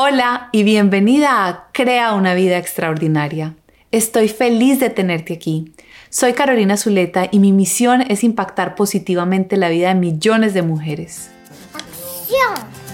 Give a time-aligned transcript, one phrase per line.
[0.00, 3.56] Hola y bienvenida a Crea una vida extraordinaria.
[3.90, 5.74] Estoy feliz de tenerte aquí.
[6.08, 11.30] Soy Carolina Zuleta y mi misión es impactar positivamente la vida de millones de mujeres.
[11.74, 12.87] ¡Acción!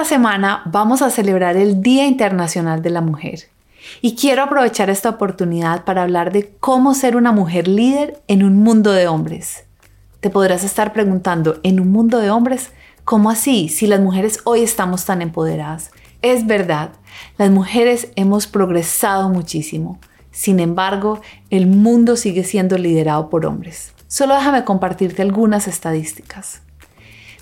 [0.00, 3.50] Esta semana vamos a celebrar el Día Internacional de la Mujer
[4.00, 8.56] y quiero aprovechar esta oportunidad para hablar de cómo ser una mujer líder en un
[8.62, 9.66] mundo de hombres.
[10.20, 12.70] Te podrás estar preguntando, ¿en un mundo de hombres?
[13.04, 15.90] ¿Cómo así si las mujeres hoy estamos tan empoderadas?
[16.22, 16.92] Es verdad,
[17.36, 20.00] las mujeres hemos progresado muchísimo.
[20.30, 23.92] Sin embargo, el mundo sigue siendo liderado por hombres.
[24.08, 26.62] Solo déjame compartirte algunas estadísticas.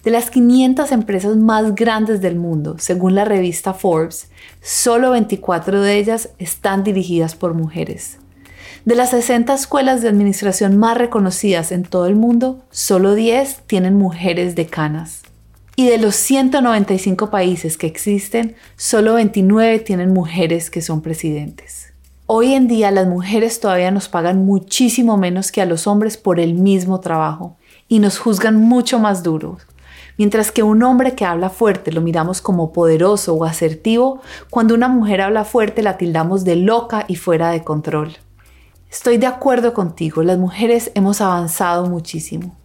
[0.08, 4.30] De las 500 empresas más grandes del mundo, según la revista Forbes,
[4.62, 8.16] solo 24 de ellas están dirigidas por mujeres.
[8.86, 13.96] De las 60 escuelas de administración más reconocidas en todo el mundo, solo 10 tienen
[13.96, 15.24] mujeres decanas.
[15.76, 21.92] Y de los 195 países que existen, solo 29 tienen mujeres que son presidentes.
[22.24, 26.40] Hoy en día las mujeres todavía nos pagan muchísimo menos que a los hombres por
[26.40, 29.58] el mismo trabajo y nos juzgan mucho más duro,
[30.18, 34.88] Mientras que un hombre que habla fuerte lo miramos como poderoso o asertivo, cuando una
[34.88, 38.16] mujer habla fuerte la tildamos de loca y fuera de control.
[38.90, 42.56] Estoy de acuerdo contigo, las mujeres hemos avanzado muchísimo,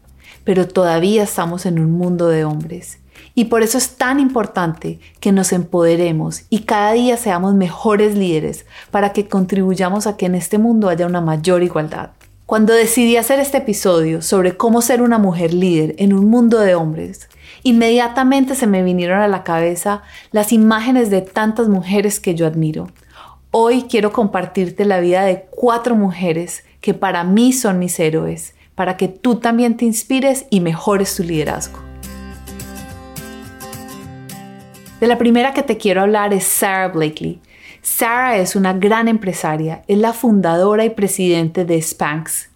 [0.44, 2.98] pero todavía estamos en un mundo de hombres.
[3.36, 8.66] Y por eso es tan importante que nos empoderemos y cada día seamos mejores líderes
[8.90, 12.10] para que contribuyamos a que en este mundo haya una mayor igualdad.
[12.48, 16.76] Cuando decidí hacer este episodio sobre cómo ser una mujer líder en un mundo de
[16.76, 17.30] hombres,
[17.66, 22.90] Inmediatamente se me vinieron a la cabeza las imágenes de tantas mujeres que yo admiro.
[23.52, 28.98] Hoy quiero compartirte la vida de cuatro mujeres que para mí son mis héroes, para
[28.98, 31.80] que tú también te inspires y mejores tu liderazgo.
[35.00, 37.40] De la primera que te quiero hablar es Sarah Blakely.
[37.82, 42.50] Sarah es una gran empresaria, es la fundadora y presidente de Spanx,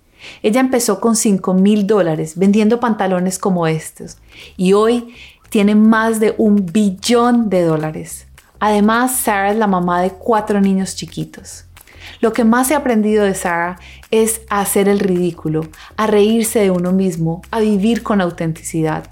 [0.44, 4.18] ella empezó con 5 mil dólares vendiendo pantalones como estos
[4.56, 5.14] y hoy
[5.50, 8.28] tiene más de un billón de dólares.
[8.60, 11.66] Además, Sarah es la mamá de cuatro niños chiquitos.
[12.22, 13.80] Lo que más he aprendido de Sarah
[14.12, 19.08] es a hacer el ridículo, a reírse de uno mismo, a vivir con autenticidad.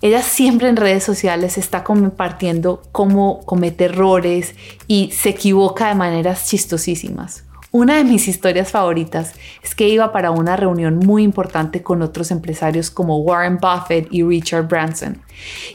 [0.00, 4.54] Ella siempre en redes sociales está compartiendo cómo comete errores
[4.86, 7.44] y se equivoca de maneras chistosísimas.
[7.70, 12.30] Una de mis historias favoritas es que iba para una reunión muy importante con otros
[12.30, 15.20] empresarios como Warren Buffett y Richard Branson,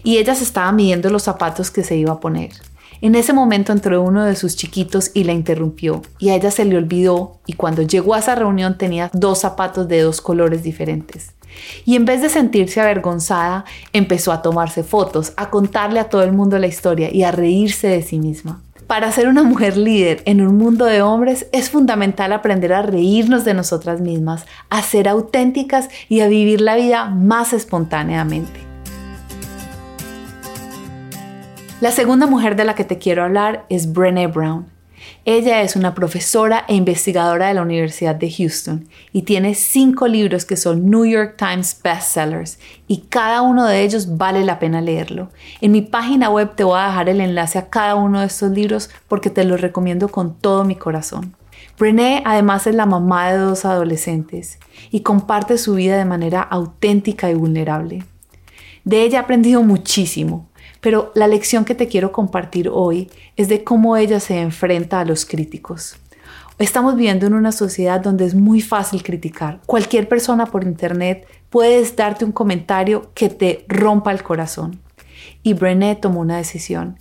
[0.04, 2.50] y ella se estaba midiendo los zapatos que se iba a poner.
[3.02, 6.66] En ese momento entró uno de sus chiquitos y la interrumpió, y a ella se
[6.66, 11.34] le olvidó, y cuando llegó a esa reunión tenía dos zapatos de dos colores diferentes.
[11.86, 16.34] Y en vez de sentirse avergonzada, empezó a tomarse fotos, a contarle a todo el
[16.34, 18.64] mundo la historia y a reírse de sí misma.
[18.88, 23.46] Para ser una mujer líder en un mundo de hombres es fundamental aprender a reírnos
[23.46, 28.60] de nosotras mismas, a ser auténticas y a vivir la vida más espontáneamente.
[31.82, 34.73] La segunda mujer de la que te quiero hablar es Brené Brown.
[35.26, 40.44] Ella es una profesora e investigadora de la Universidad de Houston y tiene cinco libros
[40.44, 45.30] que son New York Times bestsellers y cada uno de ellos vale la pena leerlo.
[45.62, 48.52] En mi página web te voy a dejar el enlace a cada uno de estos
[48.52, 51.38] libros porque te los recomiendo con todo mi corazón.
[51.80, 54.60] Brené además es la mamá de dos adolescentes
[54.92, 58.04] y comparte su vida de manera auténtica y vulnerable.
[58.84, 60.50] De ella he aprendido muchísimo,
[60.84, 65.06] pero la lección que te quiero compartir hoy es de cómo ella se enfrenta a
[65.06, 65.96] los críticos.
[66.60, 69.62] Estamos viviendo en una sociedad donde es muy fácil criticar.
[69.66, 74.82] Cualquier persona por internet puede darte un comentario que te rompa el corazón.
[75.42, 77.00] Y Brené tomó una decisión,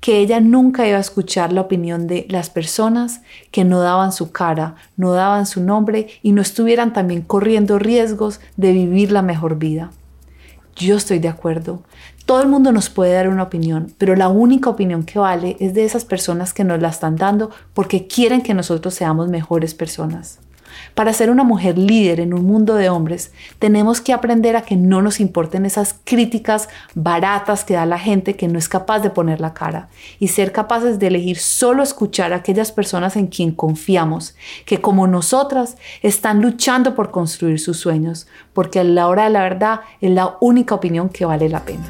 [0.00, 3.20] que ella nunca iba a escuchar la opinión de las personas
[3.52, 8.40] que no daban su cara, no daban su nombre y no estuvieran también corriendo riesgos
[8.56, 9.92] de vivir la mejor vida.
[10.76, 11.82] Yo estoy de acuerdo.
[12.26, 15.74] Todo el mundo nos puede dar una opinión, pero la única opinión que vale es
[15.74, 20.38] de esas personas que nos la están dando porque quieren que nosotros seamos mejores personas.
[20.94, 24.76] Para ser una mujer líder en un mundo de hombres, tenemos que aprender a que
[24.76, 29.10] no nos importen esas críticas baratas que da la gente que no es capaz de
[29.10, 29.88] poner la cara
[30.18, 34.34] y ser capaces de elegir solo escuchar a aquellas personas en quien confiamos,
[34.64, 39.42] que como nosotras están luchando por construir sus sueños, porque a la hora de la
[39.42, 41.84] verdad es la única opinión que vale la pena.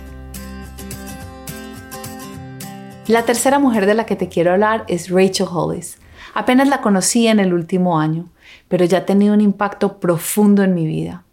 [3.10, 5.98] La tercera mujer de la que te quiero hablar es Rachel Hollis.
[6.32, 8.28] Apenas la conocí en el último año,
[8.68, 11.24] pero ya ha tenido un impacto profundo en mi vida.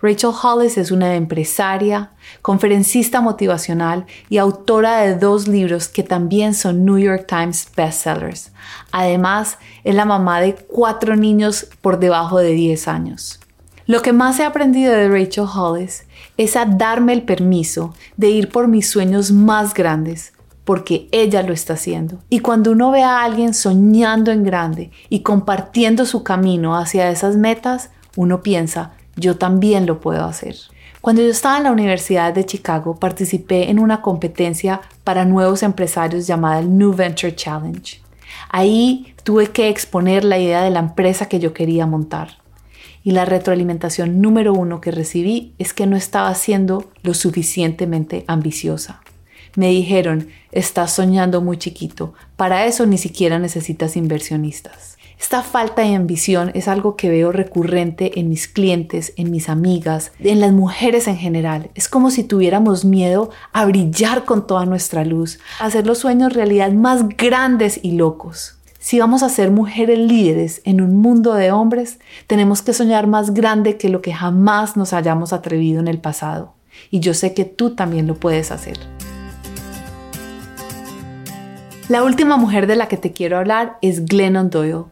[0.00, 2.10] Rachel Hollis es una empresaria,
[2.42, 8.52] conferencista motivacional y autora de dos libros que también son New York Times bestsellers.
[8.92, 13.40] Además, es la mamá de cuatro niños por debajo de 10 años.
[13.86, 16.06] Lo que más he aprendido de Rachel Hollis
[16.38, 20.32] es a darme el permiso de ir por mis sueños más grandes,
[20.64, 22.18] porque ella lo está haciendo.
[22.30, 27.36] Y cuando uno ve a alguien soñando en grande y compartiendo su camino hacia esas
[27.36, 30.56] metas, uno piensa, yo también lo puedo hacer.
[31.00, 36.26] Cuando yo estaba en la Universidad de Chicago, participé en una competencia para nuevos empresarios
[36.26, 38.00] llamada el New Venture Challenge.
[38.48, 42.38] Ahí tuve que exponer la idea de la empresa que yo quería montar.
[43.02, 49.02] Y la retroalimentación número uno que recibí es que no estaba siendo lo suficientemente ambiciosa.
[49.56, 54.94] Me dijeron, estás soñando muy chiquito, para eso ni siquiera necesitas inversionistas.
[55.18, 60.12] Esta falta de ambición es algo que veo recurrente en mis clientes, en mis amigas,
[60.18, 61.70] en las mujeres en general.
[61.74, 66.32] Es como si tuviéramos miedo a brillar con toda nuestra luz, a hacer los sueños
[66.32, 68.58] realidad más grandes y locos.
[68.80, 73.32] Si vamos a ser mujeres líderes en un mundo de hombres, tenemos que soñar más
[73.32, 76.52] grande que lo que jamás nos hayamos atrevido en el pasado.
[76.90, 78.78] Y yo sé que tú también lo puedes hacer.
[81.88, 84.84] La última mujer de la que te quiero hablar es Glennon Doyle.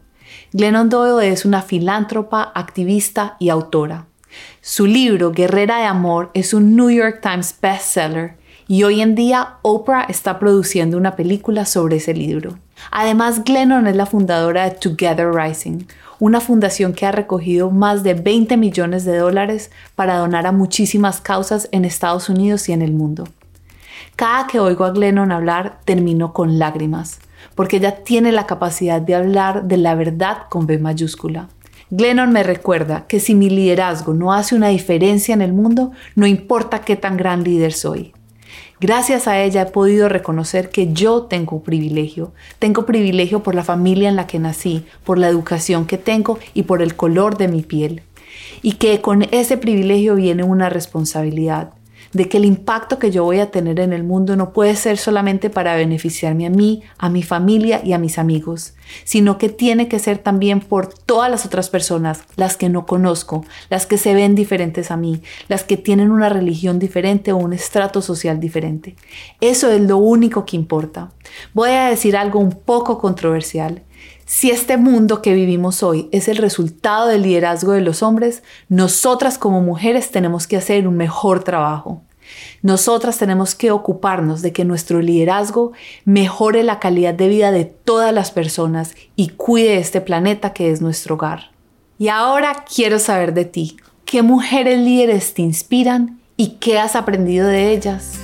[0.51, 4.05] Glennon Doyle es una filántropa, activista y autora.
[4.61, 8.35] Su libro Guerrera de Amor es un New York Times bestseller
[8.67, 12.59] y hoy en día Oprah está produciendo una película sobre ese libro.
[12.91, 15.85] Además, Glennon es la fundadora de Together Rising,
[16.19, 21.21] una fundación que ha recogido más de 20 millones de dólares para donar a muchísimas
[21.21, 23.27] causas en Estados Unidos y en el mundo.
[24.15, 27.19] Cada que oigo a Glennon hablar, termino con lágrimas,
[27.55, 31.49] porque ella tiene la capacidad de hablar de la verdad con B mayúscula.
[31.89, 36.25] Glennon me recuerda que si mi liderazgo no hace una diferencia en el mundo, no
[36.25, 38.13] importa qué tan gran líder soy.
[38.79, 42.33] Gracias a ella he podido reconocer que yo tengo privilegio.
[42.59, 46.63] Tengo privilegio por la familia en la que nací, por la educación que tengo y
[46.63, 48.01] por el color de mi piel.
[48.61, 51.73] Y que con ese privilegio viene una responsabilidad
[52.13, 54.97] de que el impacto que yo voy a tener en el mundo no puede ser
[54.97, 59.87] solamente para beneficiarme a mí, a mi familia y a mis amigos, sino que tiene
[59.87, 64.13] que ser también por todas las otras personas, las que no conozco, las que se
[64.13, 68.95] ven diferentes a mí, las que tienen una religión diferente o un estrato social diferente.
[69.41, 71.11] Eso es lo único que importa.
[71.53, 73.81] Voy a decir algo un poco controversial.
[74.25, 79.37] Si este mundo que vivimos hoy es el resultado del liderazgo de los hombres, nosotras
[79.37, 82.01] como mujeres tenemos que hacer un mejor trabajo.
[82.61, 85.73] Nosotras tenemos que ocuparnos de que nuestro liderazgo
[86.05, 90.81] mejore la calidad de vida de todas las personas y cuide este planeta que es
[90.81, 91.51] nuestro hogar.
[91.97, 93.77] Y ahora quiero saber de ti.
[94.05, 98.19] ¿Qué mujeres líderes te inspiran y qué has aprendido de ellas?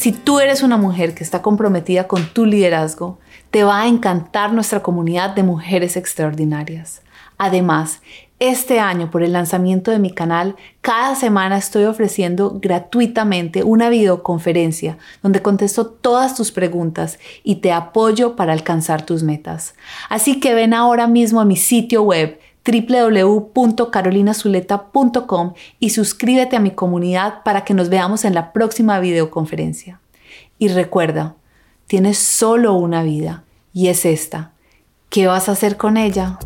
[0.00, 3.18] Si tú eres una mujer que está comprometida con tu liderazgo,
[3.50, 7.02] te va a encantar nuestra comunidad de mujeres extraordinarias.
[7.36, 8.00] Además,
[8.38, 14.96] este año por el lanzamiento de mi canal, cada semana estoy ofreciendo gratuitamente una videoconferencia
[15.22, 19.74] donde contesto todas tus preguntas y te apoyo para alcanzar tus metas.
[20.08, 27.42] Así que ven ahora mismo a mi sitio web www.carolinazuleta.com y suscríbete a mi comunidad
[27.42, 30.00] para que nos veamos en la próxima videoconferencia.
[30.58, 31.34] Y recuerda,
[31.86, 34.52] tienes solo una vida y es esta.
[35.08, 36.38] ¿Qué vas a hacer con ella?